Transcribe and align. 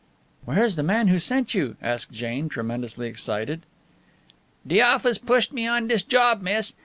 "Where 0.45 0.63
is 0.63 0.77
the 0.77 0.81
man 0.81 1.09
who 1.09 1.19
sent 1.19 1.53
you?" 1.53 1.75
asked 1.79 2.11
Jane, 2.11 2.49
tremendously 2.49 3.05
excited. 3.07 3.61
"De 4.65 4.81
office 4.81 5.19
pushed 5.19 5.53
me 5.53 5.67
on 5.67 5.87
dis 5.87 6.01
job, 6.01 6.41
miss. 6.41 6.73